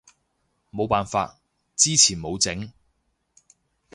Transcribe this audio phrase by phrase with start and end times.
[0.73, 1.37] 冇辦法，
[1.75, 2.73] 之前冇整